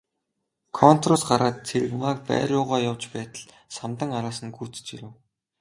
[0.77, 5.11] Контороос гараад Цэрэгмааг байр руугаа явж байтал Самдан араас нь гүйцэж ирэв.